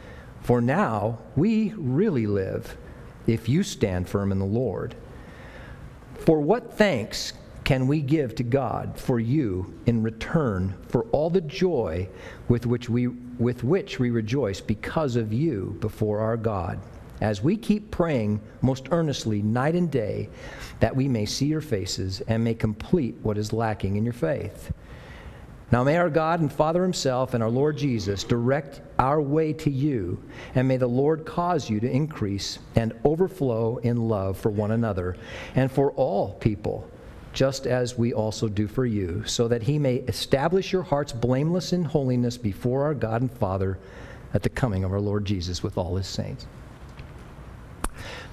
[0.40, 2.78] For now we really live
[3.26, 4.94] if you stand firm in the Lord.
[6.20, 11.42] For what thanks can we give to God for you in return for all the
[11.42, 12.08] joy
[12.48, 16.80] with which we, with which we rejoice because of you before our God?
[17.20, 20.28] As we keep praying most earnestly night and day
[20.80, 24.72] that we may see your faces and may complete what is lacking in your faith.
[25.72, 29.70] Now may our God and Father Himself and our Lord Jesus direct our way to
[29.70, 30.22] you,
[30.54, 35.16] and may the Lord cause you to increase and overflow in love for one another
[35.54, 36.88] and for all people,
[37.32, 41.72] just as we also do for you, so that He may establish your hearts blameless
[41.72, 43.78] in holiness before our God and Father
[44.32, 46.46] at the coming of our Lord Jesus with all His saints.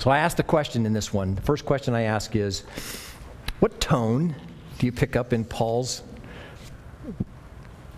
[0.01, 1.35] So I asked the question in this one.
[1.35, 2.61] The first question I ask is
[3.59, 4.33] What tone
[4.79, 6.01] do you pick up in Paul's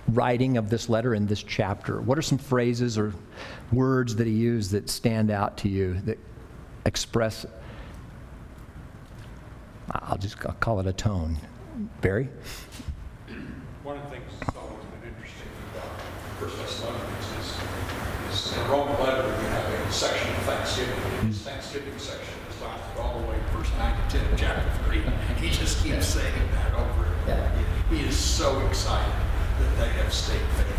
[0.10, 2.02] writing of this letter in this chapter?
[2.02, 3.14] What are some phrases or
[3.72, 6.20] words that he used that stand out to you that
[6.86, 7.46] express,
[9.90, 11.38] I'll just I'll call it a tone?
[12.02, 12.28] Barry?
[13.84, 16.02] One of the things that's always been interesting about
[16.38, 21.13] First Thessalonians is, is the Roman letter, you have a section of Thanksgiving.
[21.28, 25.02] His Thanksgiving section is lasted all the way, first nine to 10 of chapter 3.
[25.40, 27.46] He just keeps saying that over and over.
[27.46, 27.66] again.
[27.90, 29.14] He is so excited
[29.60, 30.76] that they have stayed faithful.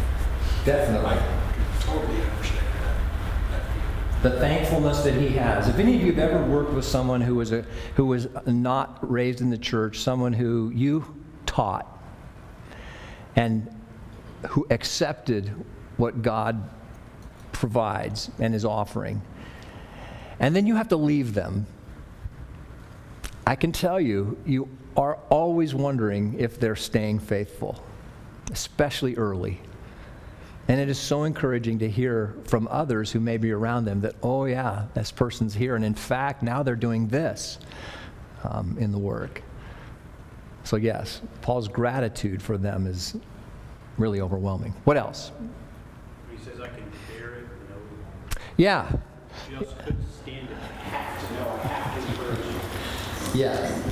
[0.63, 1.17] I Definitely.
[1.17, 4.23] can totally understand that, that.
[4.23, 5.69] The thankfulness that he has.
[5.69, 7.65] If any of you have ever worked with someone who was, a,
[7.97, 11.05] who was not raised in the church, someone who you
[11.47, 11.87] taught,
[13.37, 13.69] and
[14.49, 15.53] who accepted
[15.97, 16.69] what God
[17.53, 19.23] provides and is offering,
[20.39, 21.67] and then you have to leave them,
[23.47, 27.83] I can tell you, you are always wondering if they're staying faithful,
[28.51, 29.61] especially early.
[30.67, 34.15] And it is so encouraging to hear from others who may be around them that,
[34.23, 35.77] oh, yeah, this person's here.
[35.77, 37.59] And in fact, now they're doing this
[38.45, 39.43] um, in the work.
[40.63, 43.15] So, yes, Paul's gratitude for them is
[43.99, 44.73] really overwhelming.
[44.85, 45.33] What else?
[46.31, 47.77] He says, I can bear it, no.
[48.57, 48.91] Yeah.
[49.47, 50.57] She also couldn't stand it.
[50.57, 52.55] I have to know, I have to encourage
[53.35, 53.83] Yeah.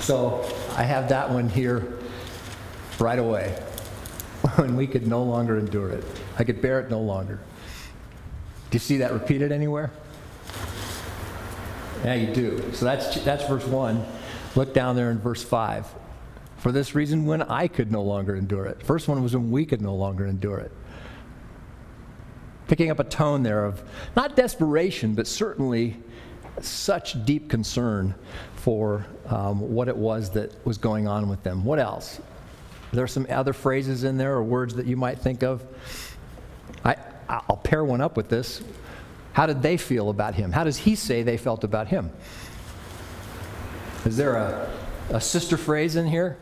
[0.00, 0.42] So
[0.74, 1.98] I have that one here
[2.98, 3.62] right away.
[4.54, 6.04] When we could no longer endure it,
[6.38, 7.40] I could bear it no longer.
[8.70, 9.90] Do you see that repeated anywhere?
[12.04, 12.72] Yeah, you do.
[12.72, 14.04] So that's that's verse one.
[14.54, 15.86] Look down there in verse five.
[16.58, 18.82] For this reason, when I could no longer endure it.
[18.82, 20.72] First one was when we could no longer endure it.
[22.68, 23.82] Picking up a tone there of
[24.14, 25.96] not desperation, but certainly
[26.64, 28.14] such deep concern
[28.56, 31.64] for um, what it was that was going on with them.
[31.64, 32.20] What else?
[32.92, 35.64] There are some other phrases in there or words that you might think of.
[36.84, 36.96] I,
[37.28, 38.62] I'll pair one up with this.
[39.32, 40.52] How did they feel about him?
[40.52, 42.10] How does he say they felt about him?
[44.04, 44.70] Is there a,
[45.10, 46.38] a sister phrase in here?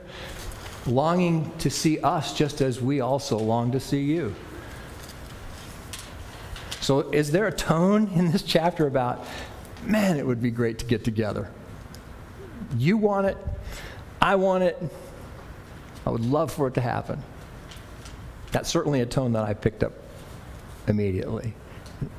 [0.87, 4.35] Longing to see us just as we also long to see you.
[6.81, 9.26] So, is there a tone in this chapter about,
[9.87, 11.51] man, it would be great to get together?
[12.77, 13.38] You want it,
[14.20, 14.77] I want it,
[16.05, 17.22] I would love for it to happen.
[18.53, 19.92] That's certainly a tone that I picked up
[20.87, 21.55] immediately.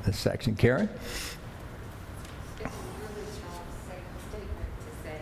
[0.04, 0.54] this section.
[0.56, 0.88] Karen?
[2.58, 3.64] It's a really strong
[4.28, 5.18] statement to say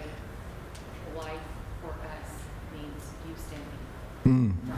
[1.17, 1.41] life
[1.83, 2.31] for us
[2.73, 4.53] means you standing.
[4.53, 4.75] Mm.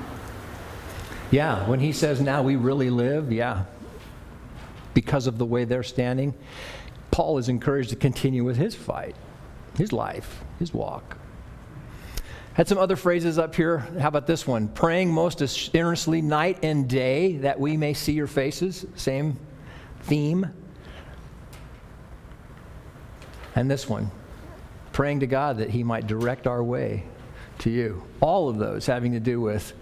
[1.31, 3.65] Yeah, when he says now we really live, yeah,
[4.95, 6.35] because of the way they're standing,
[7.19, 9.17] Paul is encouraged to continue with his fight,
[9.77, 11.19] his life, his walk.
[12.53, 13.79] Had some other phrases up here.
[13.99, 14.69] How about this one?
[14.69, 15.43] Praying most
[15.75, 18.87] earnestly night and day that we may see your faces.
[18.95, 19.37] Same
[20.03, 20.47] theme.
[23.57, 24.13] And this one,
[24.93, 27.03] praying to God that he might direct our way
[27.59, 28.05] to you.
[28.21, 29.73] All of those having to do with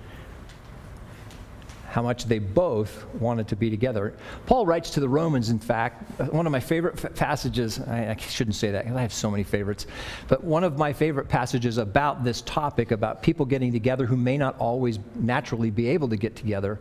[1.96, 4.12] how much they both wanted to be together.
[4.44, 8.16] Paul writes to the Romans, in fact, one of my favorite f- passages, I, I
[8.16, 9.86] shouldn't say that because I have so many favorites,
[10.28, 14.36] but one of my favorite passages about this topic, about people getting together who may
[14.36, 16.78] not always naturally be able to get together,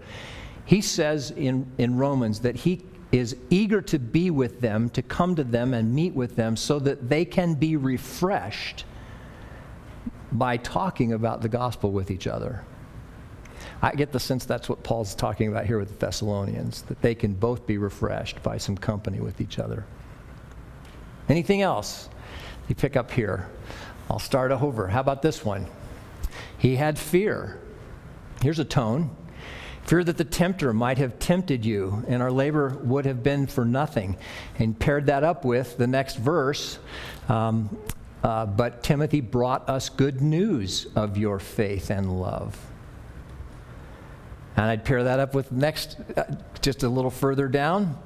[0.66, 5.34] he says in, in Romans that he is eager to be with them, to come
[5.36, 8.84] to them and meet with them so that they can be refreshed
[10.34, 12.66] by talking about the gospel with each other.
[13.82, 17.16] I get the sense that's what Paul's talking about here with the Thessalonians, that they
[17.16, 19.86] can both be refreshed by some company with each other.
[21.30, 22.10] Anything else
[22.68, 23.50] you pick up here?
[24.10, 24.88] I'll start over.
[24.88, 25.68] How about this one?
[26.58, 27.60] He had fear.
[28.42, 29.16] Here's a tone
[29.84, 33.64] fear that the tempter might have tempted you and our labor would have been for
[33.66, 34.18] nothing.
[34.58, 36.80] And paired that up with the next verse.
[37.30, 37.78] Um,
[38.24, 42.60] uh, but Timothy brought us good news of your faith and love.
[44.58, 46.24] And I'd pair that up with next, uh,
[46.62, 47.98] just a little further down.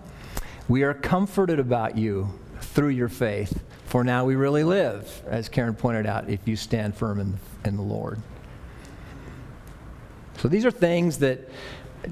[0.68, 2.30] We are comforted about you
[2.62, 6.96] through your faith, for now we really live, as Karen pointed out, if you stand
[6.96, 8.20] firm in, in the Lord.
[10.38, 11.50] So these are things that,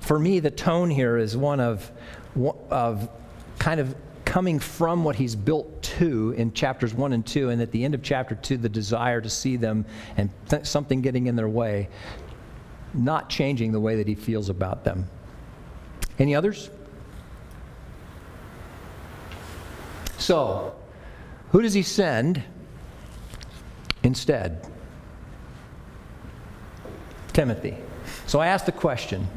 [0.01, 1.89] for me, the tone here is one of,
[2.69, 3.09] of
[3.59, 3.95] kind of
[4.25, 7.93] coming from what he's built to in chapters 1 and 2, and at the end
[7.93, 9.85] of chapter 2, the desire to see them
[10.17, 11.87] and th- something getting in their way,
[12.93, 15.09] not changing the way that he feels about them.
[16.19, 16.69] Any others?
[20.17, 20.75] So,
[21.51, 22.43] who does he send
[24.03, 24.67] instead?
[27.33, 27.77] Timothy.
[28.25, 29.27] So I asked the question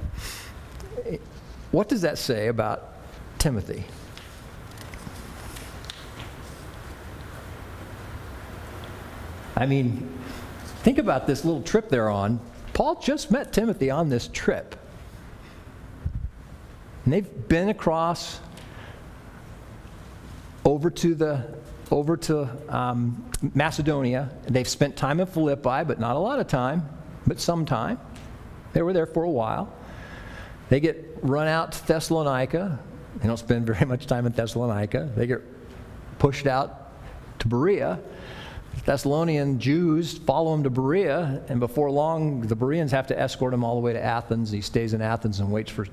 [1.71, 2.95] what does that say about
[3.39, 3.85] Timothy?
[9.57, 10.19] I mean,
[10.83, 12.41] think about this little trip they're on.
[12.81, 14.75] Paul just met Timothy on this trip.
[17.05, 18.41] And they've been across
[20.65, 21.45] over to the
[21.91, 23.23] over to um,
[23.55, 24.31] Macedonia.
[24.49, 26.89] They've spent time in Philippi, but not a lot of time,
[27.27, 28.01] but some time.
[28.73, 29.71] They were there for a while.
[30.71, 32.79] They get run out to Thessalonica.
[33.17, 35.11] They don't spend very much time in Thessalonica.
[35.15, 35.43] They get
[36.19, 36.93] pushed out
[37.41, 38.01] to Berea.
[38.85, 43.63] Thessalonian Jews follow him to Berea, and before long, the Bereans have to escort him
[43.63, 44.51] all the way to Athens.
[44.51, 45.87] He stays in Athens and waits for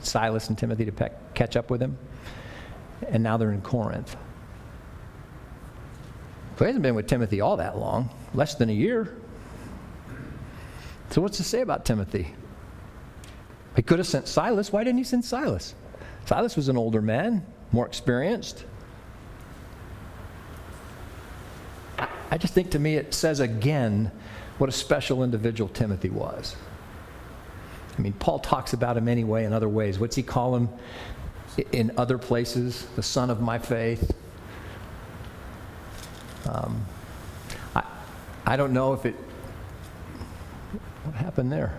[0.00, 1.98] Silas and Timothy to pe- catch up with him.
[3.08, 4.16] And now they're in Corinth.
[6.58, 9.14] So he hasn't been with Timothy all that long, less than a year.
[11.10, 12.34] So, what's to say about Timothy?
[13.76, 14.72] He could have sent Silas.
[14.72, 15.74] Why didn't he send Silas?
[16.24, 18.64] Silas was an older man, more experienced.
[21.98, 24.10] I just think to me it says again
[24.58, 26.56] what a special individual Timothy was.
[27.96, 29.98] I mean, Paul talks about him anyway in other ways.
[29.98, 30.68] What's he call him
[31.72, 32.86] in other places?
[32.96, 34.14] The son of my faith.
[36.46, 36.84] Um,
[37.74, 37.82] I,
[38.44, 39.14] I don't know if it.
[41.04, 41.78] What happened there?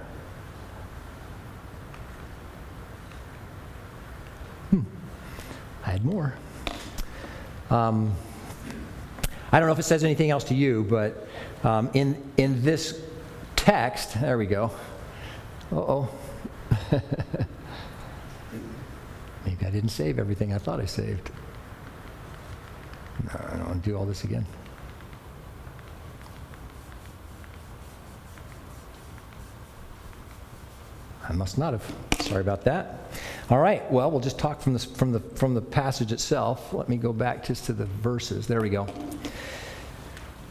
[4.71, 4.81] Hmm.
[5.85, 6.33] I had more.
[7.69, 8.15] Um,
[9.51, 11.27] I don't know if it says anything else to you, but
[11.63, 13.01] um, in, in this
[13.55, 14.71] text, there we go.
[15.71, 16.09] Oh.
[19.45, 21.31] Maybe I didn't save everything I thought I saved.
[23.23, 24.45] No, I don't want to do all this again.
[31.27, 32.06] I must not have.
[32.27, 33.09] Sorry about that.
[33.49, 33.89] All right.
[33.89, 36.73] Well, we'll just talk from the, from the, from the passage itself.
[36.73, 38.47] Let me go back just to the verses.
[38.47, 38.85] There we go.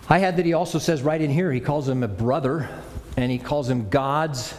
[0.08, 2.66] I had that he also says right in here, he calls him a brother,
[3.18, 4.54] and he calls him God's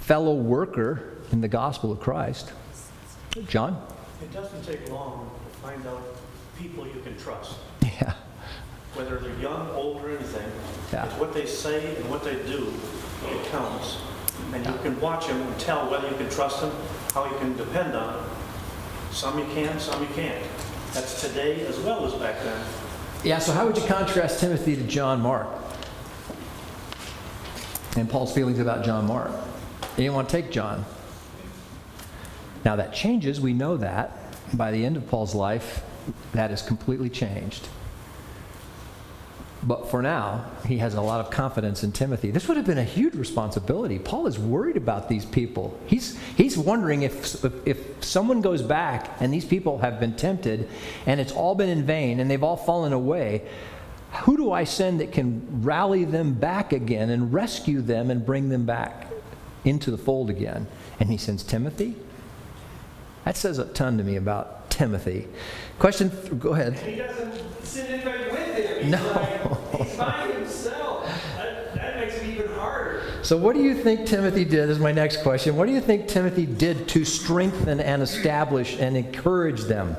[0.00, 2.52] fellow worker in the gospel of Christ.
[3.46, 3.80] John?
[4.20, 6.02] It doesn't take long to find out
[6.58, 8.14] people you can trust, Yeah.
[8.94, 10.50] whether they're young, old, or anything.
[10.92, 11.04] Yeah.
[11.06, 12.72] It's what they say and what they do
[13.22, 13.98] that counts.
[14.52, 16.72] And you can watch them and tell whether you can trust them,
[17.12, 18.24] how you can depend on them.
[19.10, 20.44] Some you can, some you can't.
[20.92, 22.64] That's today as well as back then.
[23.24, 25.48] Yeah, so how would you contrast Timothy to John Mark?
[27.96, 29.30] And Paul's feelings about John Mark.
[29.96, 30.84] He didn't want to take John.
[32.64, 34.16] Now that changes, we know that.
[34.54, 35.82] By the end of Paul's life,
[36.32, 37.68] that is completely changed.
[39.62, 42.30] But for now, he has a lot of confidence in Timothy.
[42.30, 43.98] This would have been a huge responsibility.
[43.98, 45.78] Paul is worried about these people.
[45.86, 50.68] He's, he's wondering if, if, if someone goes back and these people have been tempted
[51.06, 53.42] and it's all been in vain and they've all fallen away,
[54.22, 58.48] who do I send that can rally them back again and rescue them and bring
[58.50, 59.08] them back
[59.64, 60.68] into the fold again?
[61.00, 61.96] And he sends Timothy.
[63.24, 65.26] That says a ton to me about Timothy.
[65.78, 66.78] Question, go ahead.
[68.90, 69.58] No.
[69.76, 71.06] he's by himself.
[71.36, 73.02] That, that makes it even harder.
[73.22, 74.70] So, what do you think Timothy did?
[74.70, 75.56] Is my next question.
[75.56, 79.96] What do you think Timothy did to strengthen and establish and encourage them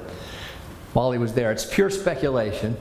[0.93, 1.51] while he was there?
[1.51, 2.77] It's pure speculation,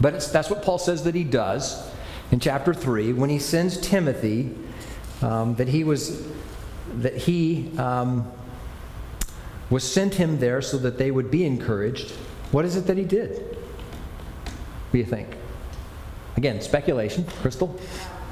[0.00, 1.88] but that's what Paul says that he does
[2.32, 4.54] in chapter three when he sends Timothy.
[5.22, 6.26] Um, that he was
[6.96, 8.30] that he um,
[9.70, 12.10] was sent him there so that they would be encouraged.
[12.52, 13.56] What is it that he did?
[14.96, 15.36] What do you think?
[16.38, 17.24] Again, speculation.
[17.42, 17.68] Crystal.
[17.68, 17.76] Um,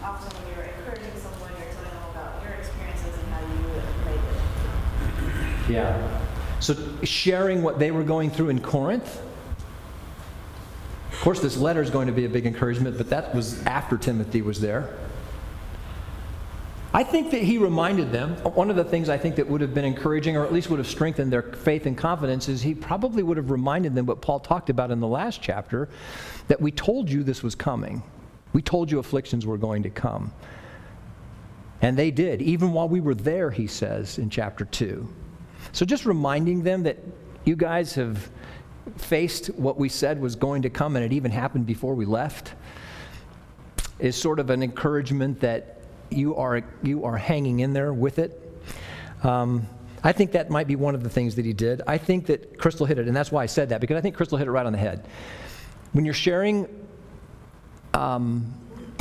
[0.02, 3.58] Often when you're encouraging someone, you're telling them about your experiences and how you
[4.06, 5.74] made it.
[5.74, 6.20] Yeah.
[6.60, 9.20] So sharing what they were going through in Corinth.
[11.12, 13.98] Of course, this letter is going to be a big encouragement, but that was after
[13.98, 14.88] Timothy was there.
[16.95, 19.74] I think that he reminded them, one of the things I think that would have
[19.74, 23.24] been encouraging, or at least would have strengthened their faith and confidence, is he probably
[23.24, 25.88] would have reminded them what Paul talked about in the last chapter
[26.47, 28.01] that we told you this was coming.
[28.53, 30.32] We told you afflictions were going to come.
[31.82, 35.12] And they did, even while we were there, he says in chapter 2.
[35.72, 36.99] So just reminding them that
[37.45, 38.30] you guys have
[38.99, 42.55] faced what we said was going to come, and it even happened before we left,
[43.99, 45.74] is sort of an encouragement that
[46.14, 48.40] you are, you are hanging in there with it.
[49.22, 49.66] Um,
[50.02, 51.80] I think that might be one of the things that he did.
[51.86, 54.14] I think that Crystal hit it, and that's why I said that, because I think
[54.14, 55.06] Crystal hit it right on the head.
[55.92, 56.68] When you're sharing
[57.94, 58.52] um,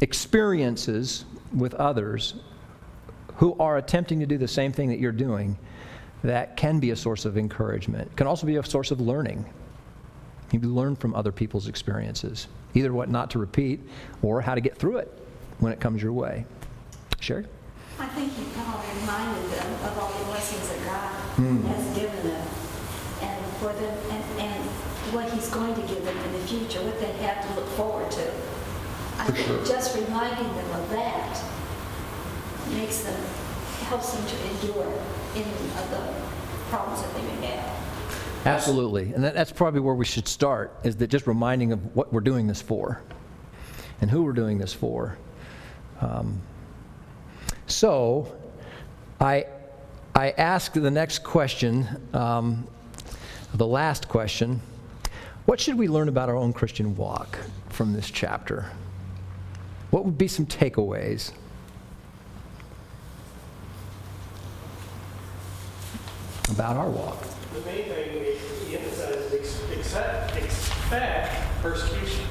[0.02, 2.36] experiences with others
[3.36, 5.58] who are attempting to do the same thing that you're doing,
[6.24, 8.10] that can be a source of encouragement.
[8.12, 9.46] It can also be a source of learning.
[10.52, 13.82] You learn from other people's experiences, either what not to repeat
[14.22, 15.12] or how to get through it
[15.60, 16.46] when it comes your way.
[17.24, 17.46] Sherry?
[18.00, 21.10] I think he probably reminded them of all the blessings that God
[21.72, 22.48] has given them
[23.22, 24.64] and for them and, and
[25.16, 28.12] what he's going to give them in the future, what they have to look forward
[28.12, 28.28] to.
[29.20, 29.66] I For think sure.
[29.66, 31.40] just reminding them of that
[32.72, 33.22] makes them,
[33.88, 34.92] helps them to endure
[35.36, 35.44] any
[35.80, 36.14] of the
[36.70, 38.46] problems that they may have.
[38.46, 39.14] Absolutely.
[39.14, 42.20] And that, that's probably where we should start, is that just reminding of what we're
[42.20, 43.02] doing this for
[44.02, 45.18] and who we're doing this for.
[46.02, 46.42] Um,
[47.68, 48.34] so,
[49.20, 49.46] I,
[50.16, 52.68] I ask the next question, um,
[53.54, 54.62] the last question.
[55.46, 57.38] What should we learn about our own Christian walk
[57.70, 58.66] from this chapter?
[59.92, 61.32] What would be some takeaways?
[66.50, 67.22] About our walk.
[67.54, 72.26] The main thing is he emphasizes ex- accept, expect persecution.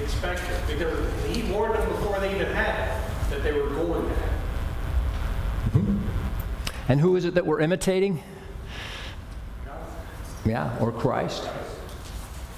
[0.00, 0.66] Expect it.
[0.66, 4.23] Because he warned them before they even had it that they were going to have.
[6.88, 8.22] And who is it that we're imitating?
[10.44, 11.48] Yeah, or Christ.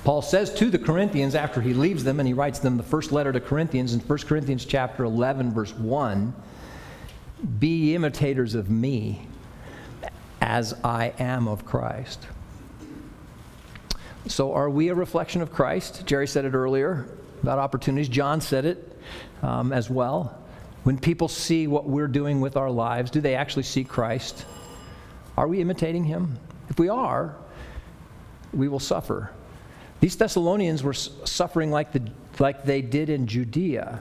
[0.05, 3.13] Paul says to the Corinthians after he leaves them and he writes them the first
[3.13, 6.35] letter to Corinthians in 1 Corinthians chapter 11 verse 1,
[7.59, 9.27] be imitators of me
[10.41, 12.27] as I am of Christ.
[14.27, 16.05] So are we a reflection of Christ?
[16.07, 17.07] Jerry said it earlier
[17.43, 18.09] about opportunities.
[18.09, 18.99] John said it
[19.43, 20.41] um, as well.
[20.87, 24.47] When people see what we're doing with our lives, do they actually see Christ?
[25.37, 26.39] Are we imitating him?
[26.69, 27.35] If we are,
[28.53, 29.33] we will suffer.
[29.99, 32.09] These Thessalonians were suffering like, the,
[32.39, 34.01] like they did in Judea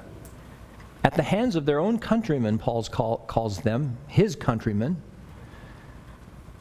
[1.04, 5.02] at the hands of their own countrymen, Paul call, calls them, his countrymen.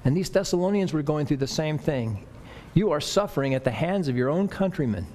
[0.06, 2.26] And these Thessalonians were going through the same thing.
[2.72, 5.06] You are suffering at the hands of your own countrymen,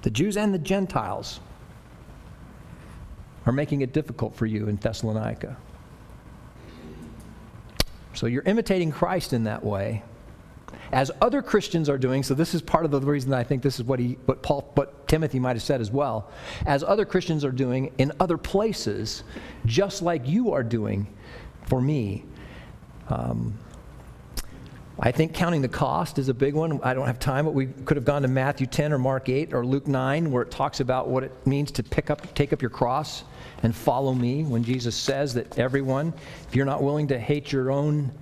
[0.00, 1.40] the Jews and the Gentiles
[3.46, 5.56] are making it difficult for you in Thessalonica.
[8.14, 10.02] So you're imitating Christ in that way.
[10.92, 13.78] As other Christians are doing, so this is part of the reason I think this
[13.78, 16.30] is what he what Paul what Timothy might have said as well.
[16.66, 19.22] As other Christians are doing in other places,
[19.66, 21.06] just like you are doing
[21.66, 22.24] for me.
[23.08, 23.56] Um,
[25.02, 26.78] I think counting the cost is a big one.
[26.82, 29.54] I don't have time, but we could have gone to Matthew 10 or Mark 8
[29.54, 32.60] or Luke 9, where it talks about what it means to pick up, take up
[32.60, 33.24] your cross
[33.62, 34.44] and follow me.
[34.44, 36.12] When Jesus says that everyone,
[36.46, 38.12] if you're not willing to hate your own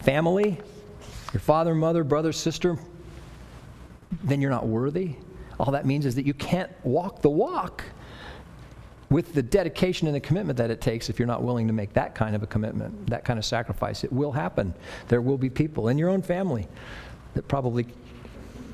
[0.00, 0.60] family,
[1.32, 2.78] your father, mother, brother, sister,
[4.22, 5.14] then you're not worthy.
[5.58, 7.84] All that means is that you can't walk the walk
[9.10, 11.92] with the dedication and the commitment that it takes if you're not willing to make
[11.94, 14.04] that kind of a commitment, that kind of sacrifice.
[14.04, 14.74] It will happen.
[15.08, 16.68] There will be people in your own family
[17.34, 17.86] that probably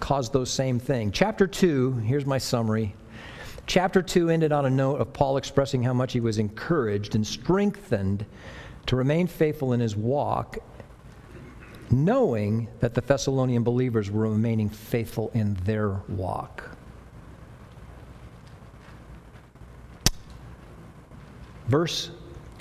[0.01, 1.13] cause those same things.
[1.15, 2.95] Chapter 2, here's my summary.
[3.67, 7.27] Chapter 2 ended on a note of Paul expressing how much he was encouraged and
[7.27, 8.27] strengthened
[8.87, 10.59] to remain faithful in his walk,
[11.91, 16.74] knowing that the Thessalonian believers were remaining faithful in their walk.
[21.75, 22.13] Verse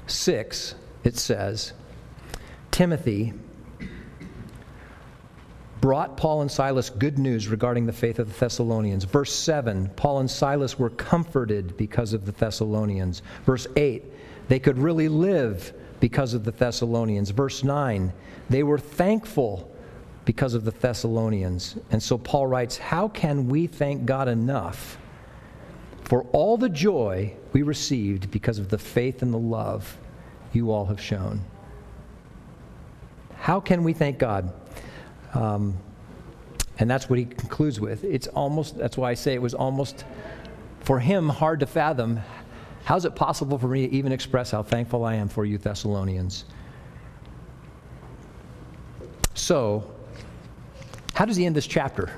[0.07, 1.73] 6, it says,
[2.71, 3.31] Timothy
[5.81, 9.03] brought Paul and Silas good news regarding the faith of the Thessalonians.
[9.03, 13.21] Verse 7, Paul and Silas were comforted because of the Thessalonians.
[13.45, 14.03] Verse 8,
[14.47, 17.29] they could really live because of the Thessalonians.
[17.29, 18.11] Verse 9,
[18.49, 19.71] they were thankful
[20.25, 21.77] because of the Thessalonians.
[21.91, 24.97] And so Paul writes, How can we thank God enough
[26.13, 29.97] for all the joy we received because of the faith and the love
[30.51, 31.41] you all have shown?
[33.39, 34.53] How can we thank God?
[35.33, 35.75] Um,
[36.77, 38.03] and that's what he concludes with.
[38.03, 40.05] It's almost, that's why I say it was almost,
[40.81, 42.19] for him, hard to fathom.
[42.83, 46.45] How's it possible for me to even express how thankful I am for you, Thessalonians?
[49.33, 49.91] So,
[51.15, 52.11] how does he end this chapter?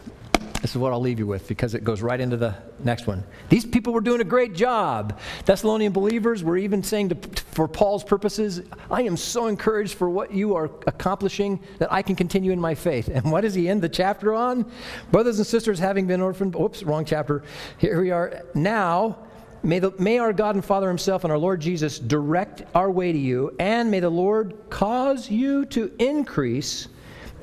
[0.65, 3.23] This is what I'll leave you with because it goes right into the next one.
[3.49, 5.19] These people were doing a great job.
[5.45, 7.15] Thessalonian believers were even saying to,
[7.51, 12.15] for Paul's purposes, I am so encouraged for what you are accomplishing that I can
[12.15, 13.09] continue in my faith.
[13.09, 14.65] And what does he end the chapter on?
[15.11, 17.43] Brothers and sisters, having been orphaned, oops, wrong chapter.
[17.77, 18.41] Here we are.
[18.55, 19.19] Now,
[19.61, 23.11] May, the, may our God and Father Himself and our Lord Jesus direct our way
[23.11, 26.87] to you, and may the Lord cause you to increase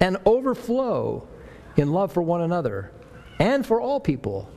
[0.01, 1.29] and overflow
[1.77, 2.91] in love for one another
[3.43, 4.49] and for all people,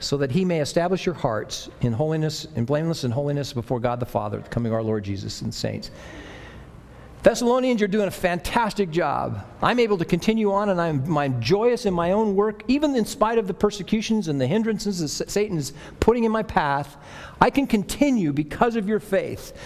[0.00, 4.00] so that He may establish your hearts in holiness, in blameless and holiness before God
[4.00, 5.92] the Father, the coming of our Lord Jesus and saints.
[7.22, 9.46] Thessalonians, you're doing a fantastic job.
[9.62, 13.04] I'm able to continue on, and I'm, I'm joyous in my own work, even in
[13.04, 16.96] spite of the persecutions and the hindrances that Satan is putting in my path.
[17.40, 19.56] I can continue because of your faith.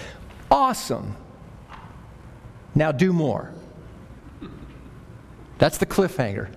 [0.51, 1.17] Awesome.
[2.75, 3.55] Now do more.
[5.57, 6.49] That's the cliffhanger,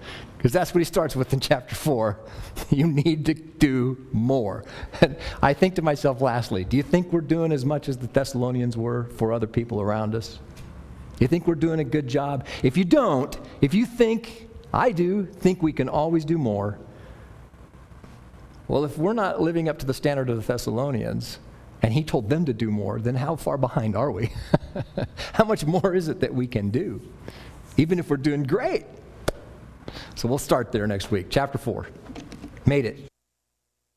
[0.44, 2.20] because that's what he starts with in chapter 4.
[2.70, 4.66] You need to do more.
[5.00, 8.08] And I think to myself, lastly, do you think we're doing as much as the
[8.08, 10.40] Thessalonians were for other people around us?
[11.20, 12.46] You think we're doing a good job?
[12.62, 16.78] If you don't, if you think, I do, think we can always do more,
[18.68, 21.40] well, if we're not living up to the standard of the Thessalonians,
[21.82, 24.32] and he told them to do more, then how far behind are we?
[25.34, 27.02] how much more is it that we can do?
[27.78, 28.86] Even if we're doing great.
[30.16, 31.28] So we'll start there next week.
[31.30, 31.88] Chapter 4.
[32.66, 33.13] Made it.